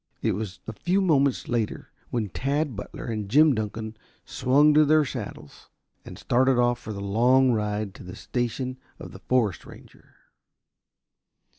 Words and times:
It 0.23 0.31
was 0.31 0.61
a 0.65 0.73
few 0.73 0.99
moments 0.99 1.47
later 1.47 1.91
when 2.09 2.29
Tad 2.29 2.75
Butler 2.75 3.05
and 3.05 3.29
Jim 3.29 3.53
Dunkan 3.53 3.97
swung 4.25 4.73
to 4.73 4.83
their 4.83 5.05
saddles 5.05 5.69
and 6.03 6.17
started 6.17 6.57
off 6.57 6.79
for 6.79 6.91
their 6.91 7.03
long 7.03 7.51
ride 7.51 7.93
to 7.93 8.03
the 8.03 8.15
station 8.15 8.79
of 8.97 9.11
the 9.11 9.19
forest 9.19 9.63
ranger. 9.63 10.15